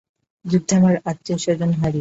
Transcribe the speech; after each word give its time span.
যুদ্ধে 0.45 0.73
আমার 0.75 0.95
আত্মীয়-স্বজন 1.05 1.69
হারিয়েছি। 1.71 1.89